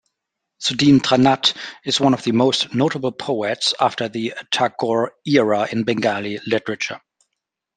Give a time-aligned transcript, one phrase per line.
[0.59, 1.55] Sudhindranath
[1.85, 6.99] is one of the most notable poets after the Tagore-era in Bengali literature.